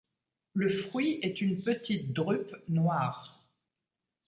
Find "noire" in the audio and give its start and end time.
2.67-3.45